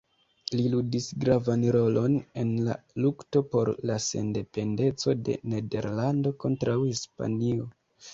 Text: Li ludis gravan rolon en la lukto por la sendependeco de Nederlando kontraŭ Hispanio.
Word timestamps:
Li 0.59 0.63
ludis 0.75 1.07
gravan 1.23 1.65
rolon 1.75 2.15
en 2.43 2.53
la 2.67 2.73
lukto 3.05 3.43
por 3.51 3.71
la 3.89 3.97
sendependeco 4.05 5.15
de 5.29 5.37
Nederlando 5.55 6.33
kontraŭ 6.45 6.79
Hispanio. 6.87 7.69